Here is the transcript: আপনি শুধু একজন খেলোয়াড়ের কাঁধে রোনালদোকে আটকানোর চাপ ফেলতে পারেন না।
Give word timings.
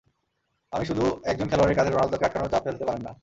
আপনি 0.73 0.85
শুধু 0.85 1.05
একজন 1.23 1.47
খেলোয়াড়ের 1.47 1.77
কাঁধে 1.77 1.91
রোনালদোকে 1.91 2.25
আটকানোর 2.25 2.51
চাপ 2.51 2.61
ফেলতে 2.63 2.83
পারেন 2.85 3.01
না। 3.03 3.11